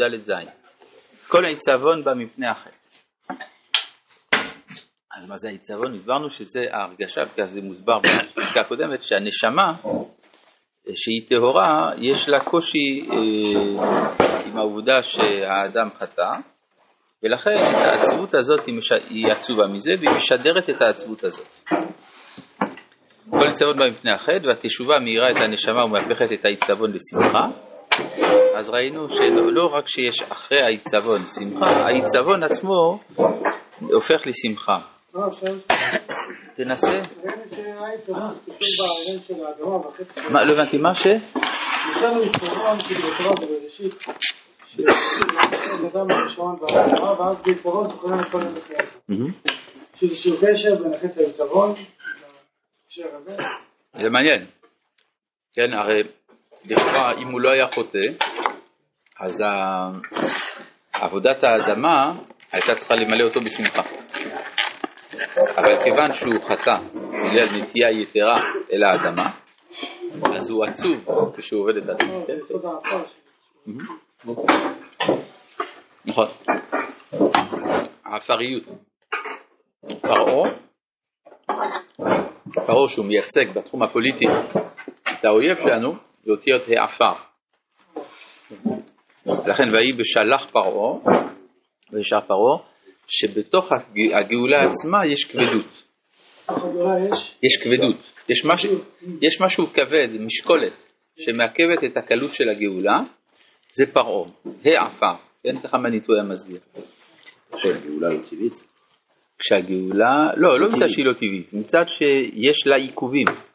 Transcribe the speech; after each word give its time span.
ד' 0.00 0.24
ז'. 0.24 0.32
כל 1.28 1.44
העיצבון 1.44 2.04
בא 2.04 2.14
מפני 2.14 2.46
החטא. 2.46 2.78
אז 5.16 5.28
מה 5.28 5.36
זה 5.36 5.48
העיצבון? 5.48 5.94
הסברנו 5.94 6.30
שזה 6.30 6.60
ההרגשה, 6.72 7.20
וכך 7.32 7.44
זה 7.44 7.60
מוסבר 7.62 7.98
בפסקה 7.98 8.60
הקודמת, 8.60 9.02
שהנשמה 9.02 9.72
שהיא 10.94 11.28
טהורה, 11.28 11.92
יש 11.96 12.28
לה 12.28 12.40
קושי 12.40 13.08
אה, 13.10 13.16
עם 14.46 14.56
העובדה 14.56 15.02
שהאדם 15.02 15.88
חטא, 15.98 16.30
ולכן 17.22 17.50
העצבות 17.50 18.34
הזאת 18.34 18.66
היא, 18.66 18.74
מש... 18.74 18.92
היא 18.92 19.26
עצובה 19.32 19.66
מזה, 19.66 19.94
והיא 19.98 20.16
משדרת 20.16 20.70
את 20.70 20.82
העצבות 20.82 21.24
הזאת. 21.24 21.46
כל 23.30 23.44
עיצבון 23.44 23.78
בא 23.78 23.88
מפני 23.90 24.10
החטא, 24.12 24.46
והתשובה 24.46 24.98
מאירה 24.98 25.30
את 25.30 25.36
הנשמה 25.44 25.84
ומהפכת 25.84 26.32
את 26.40 26.44
העיצבון 26.44 26.90
לשמחה. 26.92 27.67
אז 28.58 28.70
ראינו 28.70 29.08
שלא 29.08 29.52
לא 29.52 29.66
רק 29.78 29.88
שיש 29.88 30.22
אחרי 30.22 30.62
העיצבון 30.62 31.24
שמחה, 31.24 31.66
העיצבון 31.66 32.42
עצמו 32.42 33.00
הופך 33.80 34.26
לשמחה. 34.26 34.78
תנסה. 36.54 36.92
מה, 40.30 40.44
לא 40.44 40.52
הבנתי, 40.52 40.78
מה 40.78 40.94
ש? 40.94 41.06
זה 53.94 54.10
מעניין. 54.10 54.46
כן, 55.54 55.72
הרי 55.72 56.02
לכאורה 56.64 57.12
אם 57.22 57.28
הוא 57.28 57.40
לא 57.40 57.50
היה 57.50 57.66
חוטא, 57.74 57.98
אז 59.20 59.44
עבודת 60.92 61.44
האדמה 61.44 62.12
הייתה 62.52 62.74
צריכה 62.74 62.94
למלא 62.94 63.24
אותו 63.24 63.40
בשמחה. 63.40 63.82
אבל 65.56 65.84
כיוון 65.84 66.12
שהוא 66.12 66.42
חטא 66.44 66.76
בגלל 66.94 67.46
נטייה 67.60 67.90
יתרה 67.90 68.52
אל 68.72 68.84
האדמה, 68.84 69.30
אז 70.36 70.50
הוא 70.50 70.64
עצוב 70.64 71.36
כשהוא 71.36 71.62
עובד 71.62 71.76
את 71.76 71.88
האדמה. 71.88 72.26
כן. 72.26 72.38
נכון. 76.06 76.26
העפריות. 78.04 78.62
פרעה, 80.00 80.50
פרעה 82.66 82.88
שהוא 82.88 83.06
מייצג 83.06 83.50
בתחום 83.54 83.82
הפוליטי 83.82 84.24
את 85.12 85.24
האויב 85.24 85.56
שלנו, 85.62 86.07
זה 86.28 86.32
אותיות 86.32 86.62
העפר. 86.68 87.12
לכן 89.26 89.68
ויהי 89.74 89.92
בשלח 89.92 90.50
פרעה, 90.52 91.18
וישר 91.92 92.20
פרעה, 92.20 92.58
שבתוך 93.06 93.64
הגאולה 94.14 94.62
עצמה 94.68 95.06
יש 95.06 95.24
כבדות. 95.24 95.82
יש 97.42 97.56
כבדות, 97.62 98.12
יש 98.28 98.44
משהו, 98.44 98.78
יש 99.22 99.40
משהו 99.40 99.66
כבד, 99.66 100.20
משקולת, 100.20 100.72
שמעכבת 101.16 101.84
את 101.86 101.96
הקלות 101.96 102.34
של 102.34 102.48
הגאולה, 102.48 102.98
זה 103.72 103.84
פרעה, 103.92 104.30
העפר, 104.64 105.14
כן, 105.42 105.60
ככה 105.62 105.78
מניטו 105.78 106.14
היה 106.14 106.22
מסביר. 106.22 106.60
כשהגאולה 107.56 108.08
לא 108.08 108.18
טבעית? 108.30 108.54
כשהגאולה, 109.38 110.30
לא, 110.36 110.60
לא 110.60 110.68
מצד 110.68 110.88
שהיא 110.88 111.06
לא 111.06 111.12
טבעית, 111.12 111.52
מצד 111.52 111.84
שיש 111.86 112.66
לה 112.66 112.76
עיכובים. 112.76 113.47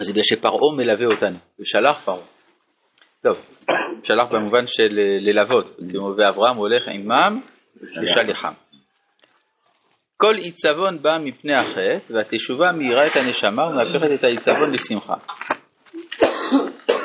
אז 0.00 0.10
בגלל 0.10 0.22
שפרעה 0.22 0.76
מלווה 0.76 1.06
אותנו, 1.06 1.38
ושלח 1.60 2.04
פרעה. 2.04 2.26
טוב, 3.22 3.36
שלח 4.02 4.28
במובן 4.32 4.66
של 4.66 4.98
ללוות, 5.20 5.78
ואברהם 6.16 6.56
הולך 6.56 6.88
עמם 6.88 7.40
ושליחם. 8.02 8.52
כל 10.16 10.34
עיצבון 10.34 11.02
בא 11.02 11.18
מפני 11.24 11.56
החטא, 11.56 12.12
והתשובה 12.12 12.72
מאירה 12.72 13.06
את 13.06 13.16
הנשמה 13.16 13.62
ומהפכת 13.62 14.18
את 14.18 14.24
העיצבון 14.24 14.70
לשמחה. 14.74 15.14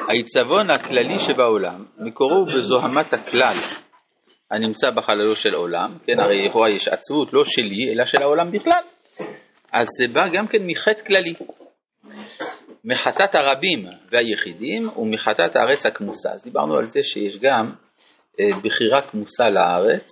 העיצבון 0.10 0.72
הכללי 0.72 1.20
שבעולם, 1.20 1.86
מקורו 1.98 2.46
בזוהמת 2.46 3.14
הכלל 3.14 3.56
הנמצא 4.52 4.90
בחללו 4.96 5.36
של 5.36 5.54
עולם, 5.54 5.98
כן, 6.06 6.20
הרי 6.20 6.48
לכאורה 6.48 6.70
יש 6.70 6.88
עצבות 6.88 7.34
לא 7.34 7.42
שלי, 7.44 7.94
אלא 7.94 8.06
של 8.06 8.24
העולם 8.24 8.52
בכלל. 8.52 8.84
אז 9.74 9.88
זה 10.00 10.14
בא 10.14 10.22
גם 10.34 10.48
כן 10.48 10.58
מחטא 10.68 11.04
כללי. 11.06 11.34
מחטאת 12.86 13.36
הרבים 13.36 13.88
והיחידים 14.10 14.90
ומחטאת 14.98 15.56
הארץ 15.56 15.86
הכמוסה. 15.86 16.30
אז 16.30 16.44
דיברנו 16.44 16.78
על 16.78 16.88
זה 16.88 17.04
שיש 17.04 17.38
גם 17.42 17.72
אה, 18.40 18.60
בחירה 18.64 19.02
כמוסה 19.12 19.50
לארץ, 19.50 20.08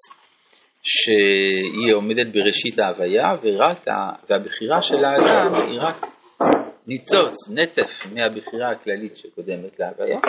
שהיא 0.83 1.93
עומדת 1.95 2.33
בראשית 2.33 2.79
ההוויה, 2.79 3.25
ורק, 3.43 3.87
והבחירה 4.29 4.81
של 4.81 5.05
האדם 5.05 5.55
היא 5.55 5.79
רק 5.81 6.05
ניצוץ, 6.87 7.49
נטף 7.53 7.89
מהבחירה 8.13 8.71
הכללית 8.71 9.15
שקודמת 9.15 9.79
להוויה, 9.79 10.19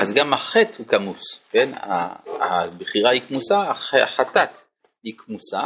אז 0.00 0.14
גם 0.14 0.34
החטא 0.34 0.78
הוא 0.78 0.86
כמוס, 0.86 1.48
כן? 1.50 1.72
הבחירה 2.40 3.10
היא 3.10 3.22
כמוסה, 3.28 3.60
החטאת 3.70 4.58
היא 5.04 5.12
כמוסה, 5.18 5.62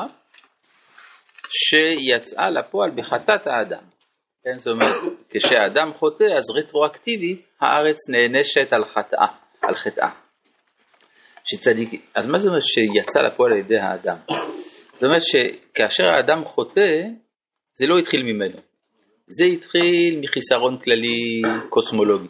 שיצאה 1.51 2.51
לפועל 2.51 2.91
בחטאת 2.91 3.47
האדם. 3.47 3.83
כן, 4.45 4.59
זאת 4.59 4.67
אומרת, 4.67 4.95
כשאדם 5.31 5.93
חוטא, 5.99 6.25
אז 6.25 6.57
רטרואקטיבית 6.59 7.47
הארץ 7.61 7.97
נענשת 8.11 8.73
על 8.73 8.85
חטאה, 8.85 9.27
על 9.63 9.75
חטאה. 9.75 10.11
שצדיק, 11.45 12.03
אז 12.17 12.27
מה 12.27 12.39
זה 12.39 12.49
אומר 12.49 12.61
שיצא 12.61 13.27
לפועל 13.27 13.53
על 13.53 13.59
ידי 13.59 13.79
האדם? 13.79 14.17
זאת 14.93 15.03
אומרת 15.03 15.23
שכאשר 15.23 16.05
האדם 16.05 16.45
חוטא, 16.45 16.91
זה 17.75 17.87
לא 17.87 17.99
התחיל 17.99 18.23
ממנו. 18.23 18.57
זה 19.27 19.45
התחיל 19.45 20.21
מחיסרון 20.23 20.79
כללי 20.79 21.43
קוסמולוגי. 21.69 22.29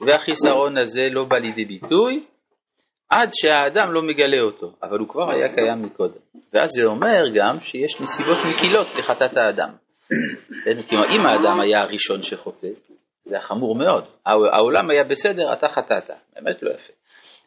והחיסרון 0.00 0.78
הזה 0.78 1.02
לא 1.10 1.24
בא 1.24 1.36
לידי 1.36 1.64
ביטוי 1.64 2.24
עד 3.10 3.28
שהאדם 3.32 3.92
לא 3.92 4.02
מגלה 4.02 4.40
אותו, 4.40 4.72
אבל 4.82 4.98
הוא 4.98 5.08
כבר 5.08 5.30
היה 5.30 5.54
קיים 5.54 5.82
מקודם. 5.82 6.20
ואז 6.52 6.68
זה 6.70 6.84
אומר 6.84 7.22
גם 7.34 7.60
שיש 7.60 8.00
נסיבות 8.00 8.38
מקילות 8.48 8.86
לחטאת 8.98 9.36
האדם. 9.36 9.87
כן? 10.64 10.82
כלומר, 10.88 11.04
אם 11.04 11.26
האדם 11.26 11.60
היה 11.60 11.80
הראשון 11.80 12.22
שחוטא, 12.22 12.66
זה 13.24 13.36
היה 13.36 13.44
חמור 13.44 13.74
מאוד. 13.74 14.04
העולם 14.26 14.90
היה 14.90 15.04
בסדר, 15.04 15.52
אתה 15.52 15.68
חטאת, 15.68 16.10
באמת 16.34 16.62
לא 16.62 16.70
יפה. 16.70 16.92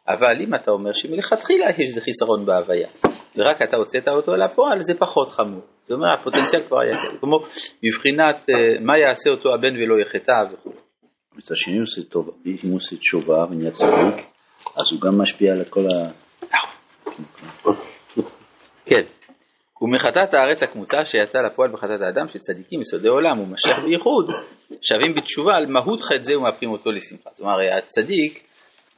אבל 0.08 0.40
אם 0.40 0.54
אתה 0.54 0.70
אומר 0.70 0.92
שמלכתחילה 0.92 1.70
יש 1.70 1.80
איזה 1.80 2.00
חיסרון 2.00 2.46
בהוויה, 2.46 2.88
ורק 3.36 3.62
אתה 3.62 3.76
הוצאת 3.76 4.08
אותו 4.08 4.34
אל 4.34 4.42
הפועל, 4.42 4.78
זה 4.80 4.98
פחות 4.98 5.30
חמור. 5.30 5.62
זאת 5.82 5.90
אומרת, 5.90 6.14
הפוטנציאל 6.14 6.62
כבר 6.62 6.80
היה 6.80 6.92
כזה. 6.92 7.18
כמו 7.20 7.38
מבחינת 7.82 8.36
אה, 8.50 8.80
מה 8.80 8.98
יעשה 8.98 9.30
אותו 9.30 9.54
הבן 9.54 9.74
ולא 9.76 10.00
יחטא 10.02 10.32
וכו'. 10.52 10.72
מצד 11.36 11.56
שני 11.56 11.74
הוא 11.74 11.82
עושה 11.82 12.02
טוב, 12.02 12.30
אם 12.46 12.68
הוא 12.68 12.76
עושה 12.76 12.96
תשובה 12.96 13.44
ונהיה 13.50 13.70
צדיק, 13.70 14.26
אז 14.76 14.92
הוא 14.92 15.00
גם 15.00 15.18
משפיע 15.18 15.52
על 15.52 15.64
כל 15.64 15.80
ה... 15.80 16.10
כן. 17.06 17.46
ומחטאת 19.82 20.34
הארץ 20.34 20.62
הקמוצה 20.62 21.04
שיצאה 21.04 21.42
לפועל 21.42 21.72
בחטאת 21.72 22.00
האדם 22.00 22.28
שצדיקים 22.28 22.80
יסודי 22.80 23.08
עולם 23.08 23.40
ומשך 23.40 23.78
בייחוד 23.84 24.30
שווים 24.82 25.14
בתשובה 25.16 25.52
על 25.56 25.66
מהות 25.66 26.02
חטא 26.02 26.22
זה 26.22 26.38
ומהפכים 26.38 26.70
אותו 26.70 26.90
לשמחה. 26.90 27.30
זאת 27.30 27.40
אומרת, 27.40 27.82
הצדיק 27.84 28.44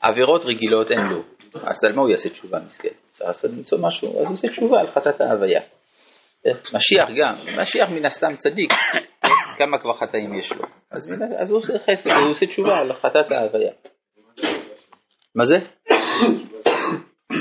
עבירות 0.00 0.44
רגילות 0.44 0.91
אין 0.91 1.06
לו, 1.11 1.23
אז 1.55 1.84
על 1.84 1.94
מה 1.97 2.03
הוא 2.03 2.11
יעשה 2.11 2.28
תשובה 2.28 2.59
מסכן? 2.67 2.89
צריך 3.11 3.27
לעשות 3.27 3.50
למצוא 3.50 3.78
משהו, 3.83 4.09
אז 4.21 4.27
הוא 4.27 4.33
עושה 4.33 4.49
תשובה 4.49 4.81
על 4.81 4.87
חטאת 4.87 5.21
ההוויה. 5.21 5.61
משיח 6.75 7.05
גם, 7.19 7.61
משיח 7.62 7.89
מן 7.91 8.05
הסתם 8.05 8.37
צדיק, 8.37 8.73
כמה 9.59 9.78
כבר 9.78 9.93
חטאים 9.93 10.34
יש 10.34 10.53
לו, 10.53 10.65
אז, 10.91 11.12
אז 11.39 11.50
הוא 11.50 11.59
עושה 11.59 11.78
חטא, 11.78 12.15
הוא 12.15 12.31
עושה 12.31 12.47
תשובה 12.47 12.78
על 12.78 12.93
חטאת 12.93 13.33
ההוויה. 13.33 13.73
מה 15.34 15.44
זה? 15.44 15.56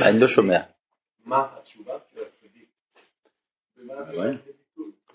אני 0.09 0.19
לא 0.19 0.27
שומע. 0.27 0.59
מה 1.25 1.37
התשובה? 1.57 1.93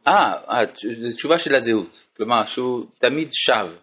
אה, 0.08 0.64
זו 1.00 1.16
תשובה 1.16 1.38
של 1.38 1.54
הזהות, 1.54 2.02
כלומר 2.16 2.44
שהוא 2.44 2.86
תמיד 2.98 3.28
שב, 3.32 3.76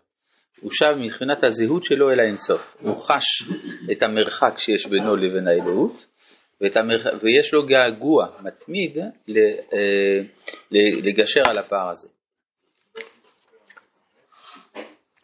הוא 0.61 0.71
שב 0.71 0.91
מבחינת 0.97 1.43
הזהות 1.43 1.83
שלו 1.83 2.11
אל 2.11 2.19
האינסוף, 2.19 2.77
הוא 2.81 2.95
חש 2.95 3.43
את 3.91 4.03
המרחק 4.03 4.57
שיש 4.57 4.85
בינו 4.85 5.15
לבין 5.15 5.47
האלוהות. 5.47 6.05
ויש 7.21 7.53
לו 7.53 7.65
געגוע 7.65 8.27
מתמיד 8.43 8.97
אה, 8.97 9.03
לגשר 11.03 11.41
על 11.49 11.57
הפער 11.57 11.89
הזה. 11.89 12.07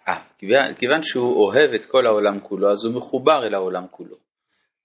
아, 0.07 0.09
אה, 0.09 0.73
כיוון 0.77 1.03
שהוא 1.03 1.47
אוהב 1.47 1.73
את 1.73 1.85
כל 1.85 2.05
העולם 2.05 2.39
כולו, 2.39 2.71
אז 2.71 2.85
הוא 2.85 2.95
מחובר 2.95 3.47
אל 3.47 3.53
העולם 3.53 3.85
כולו. 3.91 4.15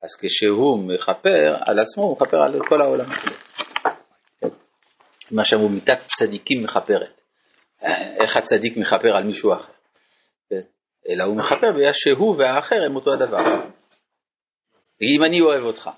אז 0.02 0.16
כשהוא 0.20 0.78
מכפר 0.78 1.56
על 1.66 1.78
עצמו, 1.78 2.04
הוא 2.04 2.12
מכפר 2.12 2.36
על 2.36 2.60
כל 2.68 2.82
העולם 2.82 3.04
כולו. 3.04 3.55
מה 5.30 5.44
שאמרו 5.44 5.68
מיתת 5.68 5.98
צדיקים 6.06 6.64
מכפרת. 6.64 7.20
איך 8.20 8.36
הצדיק 8.36 8.76
מכפר 8.76 9.16
על 9.16 9.24
מישהו 9.24 9.52
אחר? 9.52 9.72
אלא 11.08 11.24
הוא 11.24 11.36
מכפר 11.36 11.72
בגלל 11.76 11.92
שהוא 11.92 12.36
והאחר 12.38 12.76
הם 12.86 12.96
אותו 12.96 13.12
הדבר. 13.12 13.38
אם 15.02 15.20
אני 15.26 15.40
אוהב 15.40 15.64
אותך, 15.64 15.90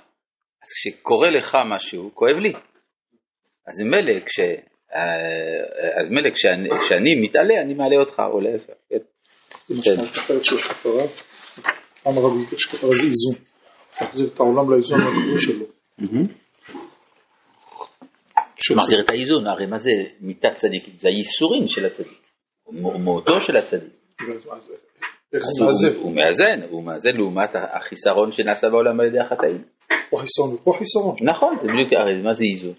אז 0.63 0.69
כשקורה 0.77 1.31
לך 1.31 1.57
משהו, 1.75 2.11
כואב 2.15 2.37
לי. 2.37 2.53
אז 3.67 3.81
ממילא 3.81 4.21
כש... 4.27 4.41
אה, 4.95 6.01
אז 6.01 6.11
מילא 6.11 6.31
כשאני, 6.31 6.69
כשאני 6.81 7.21
מתעלה, 7.23 7.55
אני 7.65 7.75
מעלה 7.75 7.97
אותך, 7.97 8.23
או 8.33 8.41
להפך. 8.41 8.73
כן. 8.89 8.99
כפרה. 10.59 11.03
פעם 12.03 12.19
הרב 12.19 12.33
הסביר 12.37 12.59
שכפרה 12.59 12.91
זה 12.95 13.07
איזון. 13.07 13.45
להחזיר 14.01 14.31
את 14.35 14.41
העולם 14.41 14.71
לאיזון 14.71 15.01
המקורי 15.01 15.41
שלו. 15.41 15.67
של- 18.69 18.75
מחזיר 18.77 18.99
את 19.05 19.11
האיזון, 19.11 19.47
הרי 19.47 19.67
מה 19.67 19.79
זה 19.79 19.91
מיתת 20.21 20.55
צדיקים? 20.55 20.95
זה 20.97 21.09
הייסורים 21.09 21.67
של 21.67 21.87
הצדיק, 21.87 22.27
מותו 23.05 23.41
של 23.41 23.57
הצדיק. 23.57 23.93
הוא, 26.03 26.13
מאזן? 26.15 26.63
הוא 26.71 26.85
מאזן, 26.85 27.11
לעומת 27.17 27.51
החיסרון 27.77 28.33
שנעשה 28.33 28.69
בעולם 28.69 29.01
על 29.01 29.07
ידי 29.07 29.19
החטאים. 29.21 29.63
פה 30.11 30.17
חיסרון 30.21 30.55
ופה 30.55 30.73
חיסרון. 30.79 31.17
נכון, 31.23 31.57
זה 31.59 31.69
בדיוק, 31.69 31.93
הרי 31.93 32.23
מה 32.23 32.33
זה 32.33 32.45
איזון? 32.55 32.75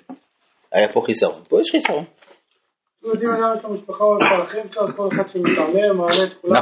היה 0.72 0.94
פה 0.94 1.02
חיסרון, 1.06 1.42
פה 1.50 1.62
יש 1.62 1.72
חיסרון. 1.72 2.06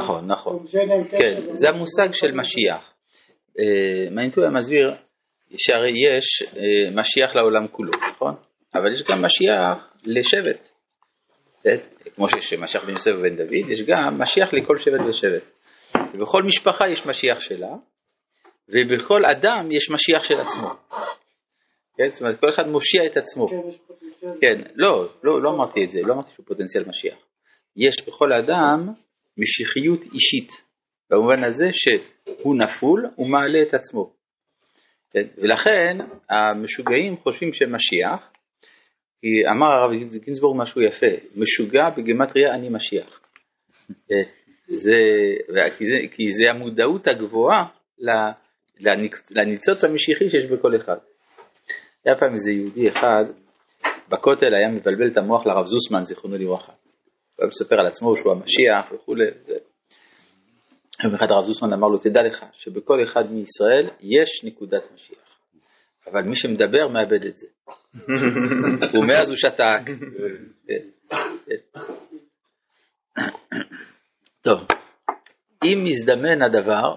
נכון, 0.02 0.26
נכון. 0.26 0.66
קשר, 1.04 1.18
כן, 1.18 1.40
גם 1.48 1.54
זה 1.56 1.68
המושג 1.68 2.12
של. 2.12 2.26
משיח. 2.34 2.92
אה, 3.58 4.10
מניטויה 4.10 4.50
מסביר 4.50 4.94
שהרי 5.56 5.90
יש 5.90 6.54
אה, 6.56 7.00
משיח 7.00 7.36
לעולם 7.36 7.66
כולו, 7.68 7.90
נכון? 8.14 8.34
אבל 8.74 8.94
יש 8.94 9.02
גם 9.10 9.24
משיח 9.24 9.94
לשבט. 10.04 10.68
כמו 12.14 12.28
שיש 12.28 12.52
משיח 12.52 12.82
בן 12.82 12.90
יוסף 12.90 13.10
ובן 13.18 13.36
דוד, 13.36 13.70
יש 13.70 13.82
גם 13.82 14.18
משיח 14.22 14.48
לכל 14.52 14.78
שבט 14.78 15.00
ושבט. 15.08 15.42
ובכל 16.14 16.42
משפחה 16.42 16.88
יש 16.92 17.06
משיח 17.06 17.40
שלה, 17.40 17.74
ובכל 18.68 19.20
אדם 19.32 19.72
יש 19.72 19.90
משיח 19.90 20.22
של 20.22 20.34
עצמו. 20.40 20.68
כן? 21.96 22.08
זאת 22.08 22.22
אומרת, 22.22 22.40
כל 22.40 22.48
אחד 22.48 22.66
מושיע 22.66 23.06
את 23.06 23.16
עצמו. 23.16 23.48
כן. 23.48 24.28
כן, 24.40 24.70
לא, 24.74 25.08
לא, 25.22 25.42
לא 25.42 25.50
אמרתי 25.50 25.84
את 25.84 25.90
זה, 25.90 26.00
לא 26.02 26.14
אמרתי 26.14 26.30
שהוא 26.32 26.46
פוטנציאל 26.46 26.84
משיח. 26.88 27.18
יש 27.76 28.06
בכל 28.06 28.32
אדם 28.32 28.88
משיחיות 29.38 30.04
אישית, 30.14 30.48
במובן 31.10 31.44
הזה 31.44 31.66
שהוא 31.72 32.56
נפול, 32.56 33.06
הוא 33.14 33.26
מעלה 33.30 33.62
את 33.62 33.74
עצמו. 33.74 34.12
כן? 35.10 35.26
ולכן 35.36 35.98
המשוגעים 36.30 37.16
חושבים 37.16 37.52
שהם 37.52 37.74
משיח, 37.74 38.32
כי 39.20 39.28
אמר 39.50 39.66
הרב 39.66 39.90
גינזבורג 40.24 40.56
משהו 40.60 40.82
יפה, 40.82 41.26
משוגע 41.36 41.90
בגימטריה 41.96 42.54
אני 42.54 42.68
משיח. 42.68 43.20
זה, 44.84 44.96
כי, 45.78 45.86
זה, 45.86 45.94
כי 46.10 46.32
זה 46.32 46.52
המודעות 46.52 47.06
הגבוהה 47.08 47.64
לניצוץ 49.30 49.84
המשיחי 49.84 50.30
שיש 50.30 50.50
בכל 50.50 50.76
אחד. 50.76 50.96
היה 52.04 52.16
פעם 52.16 52.32
איזה 52.32 52.52
יהודי 52.52 52.88
אחד 52.88 53.24
בכותל 54.08 54.54
היה 54.54 54.68
מבלבל 54.68 55.06
את 55.06 55.16
המוח 55.16 55.46
לרב 55.46 55.66
זוסמן 55.66 56.04
זיכרונו 56.04 56.36
לברכה. 56.36 56.72
הוא 56.72 57.42
היה 57.42 57.48
מספר 57.48 57.80
על 57.80 57.86
עצמו 57.86 58.16
שהוא 58.16 58.32
המשיח 58.32 58.92
וכולי. 58.92 59.24
יום 61.04 61.14
אחד 61.14 61.26
הרב 61.30 61.44
זוסמן 61.44 61.72
אמר 61.72 61.88
לו 61.88 61.98
תדע 61.98 62.22
לך 62.26 62.44
שבכל 62.52 63.04
אחד 63.04 63.32
מישראל 63.32 63.90
יש 64.00 64.44
נקודת 64.44 64.82
משיח. 64.94 65.27
אבל 66.12 66.22
מי 66.22 66.36
שמדבר 66.36 66.88
מאבד 66.88 67.24
את 67.24 67.36
זה. 67.36 67.46
ומאז 68.94 69.30
הוא 69.30 69.36
שתק. 69.36 69.90
טוב, 74.42 74.66
אם 75.64 75.84
מזדמן 75.84 76.42
הדבר 76.42 76.94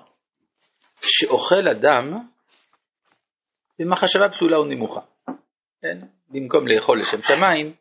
שאוכל 1.01 1.67
אדם 1.77 2.19
במחשבה 3.79 4.29
פסולה 4.29 4.59
ונמוכה. 4.59 5.01
כן? 5.81 5.97
במקום 6.29 6.67
לאכול 6.67 6.99
לשם 6.99 7.21
שמיים, 7.21 7.73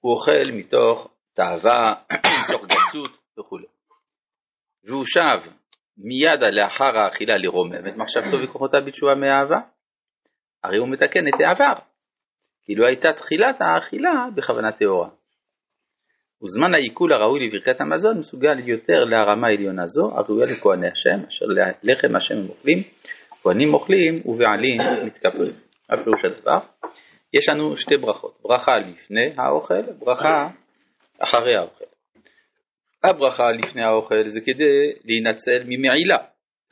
הוא 0.00 0.12
אוכל 0.12 0.50
מתוך 0.52 1.08
תאווה, 1.34 1.94
מתוך 2.48 2.64
גסות 2.64 3.18
וכו'. 3.38 3.58
והוא 4.84 5.04
שב 5.04 5.50
מיד 5.98 6.42
לאחר 6.52 6.98
האכילה 6.98 7.36
לרומם 7.36 7.86
את 7.88 7.96
מחשבתו 7.96 8.36
וכוחותיו 8.44 8.80
בתשובה 8.86 9.14
מאהבה, 9.14 9.60
הרי 10.64 10.78
הוא 10.78 10.88
מתקן 10.88 11.28
את 11.28 11.40
העבר, 11.40 11.72
כאילו 12.64 12.86
הייתה 12.86 13.12
תחילת 13.12 13.56
האכילה 13.60 14.10
בכוונה 14.34 14.72
טהורה. 14.72 15.08
וזמן 16.42 16.74
העיכול 16.74 17.12
הראוי 17.12 17.46
לברכת 17.46 17.80
המזון 17.80 18.18
מסוגל 18.18 18.58
יותר 18.68 19.04
להרמה 19.04 19.48
עליונה 19.48 19.86
זו, 19.86 20.18
הראויה 20.18 20.46
לכהני 20.46 20.88
השם, 20.88 21.26
אשר 21.28 21.46
לחם 21.82 22.16
השם 22.16 22.34
הם 22.34 22.48
אוכלים, 22.48 22.82
כהנים 23.42 23.74
אוכלים 23.74 24.22
ובעלים 24.24 24.80
מתקפלים. 25.06 25.54
מה 25.90 26.04
פירוש 26.04 26.24
הדבר? 26.24 26.58
יש 27.32 27.48
לנו 27.48 27.76
שתי 27.76 27.96
ברכות, 27.96 28.38
ברכה 28.42 28.78
לפני 28.78 29.32
האוכל, 29.36 29.82
ברכה 29.98 30.48
אחרי 31.18 31.56
האוכל. 31.56 31.84
הברכה 33.04 33.44
לפני 33.52 33.82
האוכל 33.82 34.28
זה 34.28 34.40
כדי 34.40 34.92
להינצל 35.04 35.62
ממעילה, 35.66 36.18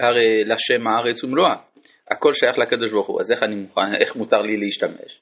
הרי 0.00 0.44
לשם 0.44 0.86
הארץ 0.86 1.24
ומלואה, 1.24 1.54
הכל 2.10 2.32
שייך 2.34 2.58
לקדוש 2.58 2.92
ברוך 2.92 3.06
הוא, 3.06 3.20
אז 3.20 3.32
איך 3.32 3.42
אני 3.42 3.54
מוכן, 3.54 3.94
איך 4.00 4.16
מותר 4.16 4.42
לי 4.42 4.56
להשתמש? 4.56 5.20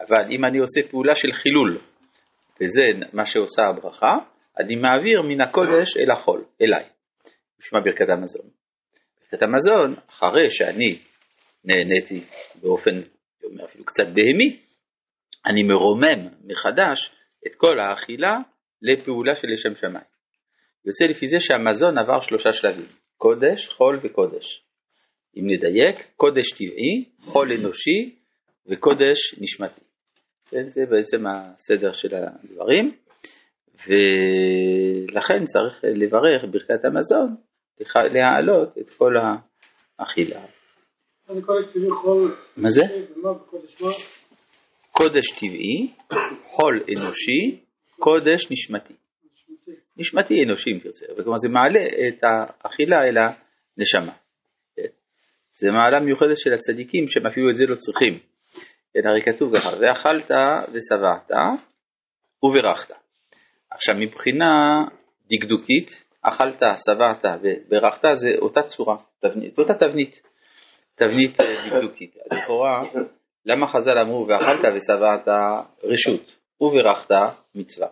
אבל 0.00 0.30
אם 0.30 0.44
אני 0.44 0.58
עושה 0.58 0.88
פעולה 0.90 1.14
של 1.14 1.32
חילול, 1.32 1.78
וזה 2.60 2.82
מה 3.12 3.26
שעושה 3.26 3.62
הברכה, 3.66 4.16
אני 4.58 4.76
מעביר 4.76 5.22
מן 5.22 5.40
הקודש 5.40 5.96
אל 5.96 6.10
החול, 6.10 6.44
אליי. 6.62 6.84
נשמע 7.60 7.80
ברכת 7.80 8.08
המזון. 8.08 8.46
ברכת 9.20 9.42
המזון, 9.46 9.94
אחרי 10.10 10.50
שאני 10.50 10.98
נהניתי 11.64 12.24
באופן, 12.62 13.00
אומר 13.44 13.64
אפילו 13.64 13.84
קצת 13.84 14.06
בהמי, 14.06 14.60
אני 15.46 15.62
מרומם 15.62 16.28
מחדש 16.44 17.12
את 17.46 17.54
כל 17.54 17.80
האכילה 17.80 18.36
לפעולה 18.82 19.34
של 19.34 19.48
לשם 19.52 19.74
שמיים. 19.74 20.04
יוצא 20.84 21.04
לפי 21.04 21.26
זה 21.26 21.40
שהמזון 21.40 21.98
עבר 21.98 22.20
שלושה 22.20 22.52
שלבים, 22.52 22.86
קודש, 23.16 23.68
חול 23.68 24.00
וקודש. 24.02 24.62
אם 25.36 25.44
נדייק, 25.46 26.06
קודש 26.16 26.52
טבעי, 26.52 27.04
חול 27.20 27.52
אנושי 27.52 28.16
וקודש 28.66 29.34
נשמתי. 29.40 29.80
כן, 30.50 30.68
זה 30.68 30.80
בעצם 30.86 31.26
הסדר 31.26 31.92
של 31.92 32.08
הדברים, 32.14 32.92
ולכן 33.86 35.44
צריך 35.44 35.84
לברך 35.84 36.44
ברכת 36.50 36.84
המזון, 36.84 37.36
להעלות 37.94 38.78
את 38.78 38.90
כל 38.90 39.14
האכילה. 39.98 40.40
מה 42.56 42.70
זה 42.70 42.82
קודש 44.92 45.26
טבעי 45.38 45.90
חול? 46.42 46.84
אנושי, 46.96 47.60
קודש 47.98 48.50
נשמתי. 48.50 48.94
נשמתי 49.96 50.34
אנושי 50.44 50.70
אם 50.70 50.78
תרצה, 50.78 51.06
וכלומר 51.12 51.38
זה 51.38 51.48
מעלה 51.48 51.80
את 52.08 52.24
האכילה 52.64 52.96
אל 52.96 53.16
הנשמה. 53.18 54.12
זה 55.52 55.70
מעלה 55.70 56.00
מיוחדת 56.00 56.36
של 56.36 56.52
הצדיקים 56.52 57.08
שהם 57.08 57.26
אפילו 57.26 57.50
את 57.50 57.56
זה 57.56 57.66
לא 57.66 57.74
צריכים. 57.74 58.18
כן, 58.94 59.08
הרי 59.08 59.22
כתוב 59.22 59.58
ככה, 59.58 59.70
ואכלת 59.80 60.30
ושבעת 60.72 61.30
וברכת. 62.42 62.94
עכשיו 63.70 63.94
מבחינה 63.98 64.84
דקדוקית, 65.30 66.04
אכלת, 66.22 66.62
שבעת 66.86 67.24
וברכת 67.42 68.08
זה 68.12 68.28
אותה 68.38 68.62
צורה, 68.62 68.96
תבנית, 69.20 69.58
אותה 69.58 69.74
תבנית, 69.74 70.22
תבנית 70.94 71.40
אה, 71.40 71.66
דקדוקית. 71.66 72.16
אז 72.16 72.38
לכאורה, 72.38 72.82
למה 73.46 73.66
חז"ל 73.66 73.98
אמרו 73.98 74.26
ואכלת 74.28 74.74
ושבעת 74.76 75.28
רשות 75.84 76.36
וברכת 76.60 77.10
מצווה? 77.54 77.88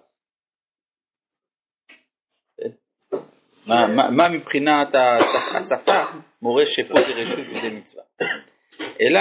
כן? 2.56 2.70
מה, 3.68 4.28
מבחינת 4.28 4.88
השפה 5.56 5.92
מורה 6.42 6.66
שפה 6.66 6.94
זה 6.94 7.12
רשות 7.12 7.46
וזה 7.50 7.68
מצווה? 7.76 8.02
אלא 8.80 9.20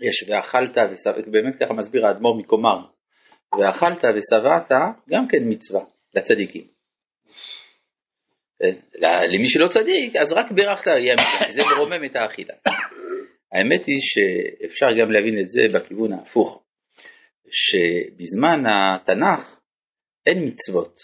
יש 0.00 0.28
ואכלת 0.28 0.76
ושבעת, 0.92 1.28
באמת 1.28 1.54
ככה 1.60 1.74
מסביר 1.74 2.06
האדמו"ר 2.06 2.38
מקומר, 2.38 2.78
ואכלת 3.58 4.04
ושבעת 4.04 4.70
גם 5.10 5.28
כן 5.28 5.38
מצווה 5.48 5.84
לצדיקים. 6.14 6.64
למי 9.26 9.48
שלא 9.48 9.66
צדיק 9.66 10.16
אז 10.16 10.32
רק 10.32 10.52
ברכת 10.52 10.86
יהיה 10.86 11.14
מצווה, 11.14 11.52
זה 11.52 11.62
מרומם 11.74 12.04
את 12.04 12.16
האכילה. 12.16 12.54
האמת 13.52 13.86
היא 13.86 14.00
שאפשר 14.00 14.86
גם 15.00 15.12
להבין 15.12 15.40
את 15.40 15.48
זה 15.48 15.62
בכיוון 15.74 16.12
ההפוך, 16.12 16.64
שבזמן 17.50 18.66
התנ"ך 18.66 19.56
אין 20.26 20.46
מצוות, 20.46 20.94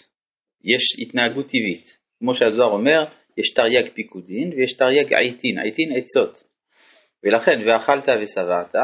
יש 0.65 0.83
התנהגות 1.03 1.47
טבעית. 1.47 1.98
כמו 2.19 2.35
שהזוהר 2.35 2.71
אומר, 2.71 3.05
יש 3.37 3.55
תרי"ג 3.55 3.95
פיקודין 3.95 4.53
ויש 4.57 4.73
תרי"ג 4.73 5.15
עיתין, 5.21 5.59
עיתין 5.59 5.93
עצות. 5.97 6.49
ולכן 7.25 7.61
ואכלת 7.67 8.09
ושבעת, 8.23 8.75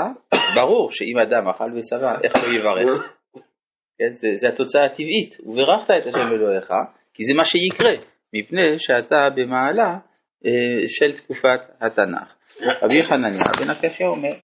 ברור 0.55 0.91
שאם 0.91 1.19
אדם 1.19 1.49
אכל 1.49 1.71
ושבע, 1.75 2.15
איך 2.25 2.33
לא 2.37 2.59
יברך? 2.59 3.13
כן, 3.99 4.13
זה, 4.13 4.29
זה 4.35 4.49
התוצאה 4.49 4.85
הטבעית, 4.85 5.37
וברכת 5.47 5.91
את 5.91 6.07
השם 6.07 6.35
אלוהיך, 6.35 6.73
כי 7.15 7.23
זה 7.25 7.35
מה 7.35 7.47
שיקרה, 7.47 8.05
מפני 8.35 8.79
שאתה 8.79 9.29
במעלה 9.37 9.97
אה, 10.47 10.89
של 10.89 11.13
תקופת 11.13 11.61
התנ"ך. 11.81 12.35
רבי 12.83 13.03
חנניה 13.05 13.45
בן 13.61 13.71
הקשיא 13.71 14.07
אומר 14.07 14.31